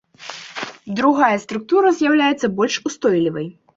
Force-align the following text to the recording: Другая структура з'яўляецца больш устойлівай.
Другая 0.99 1.37
структура 1.45 1.91
з'яўляецца 1.99 2.47
больш 2.59 2.79
устойлівай. 2.93 3.47